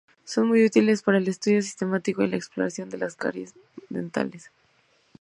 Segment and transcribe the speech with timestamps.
[0.23, 3.53] Son muy útiles para el estudio sistemático y la exploración de las caries
[3.89, 4.49] dentales.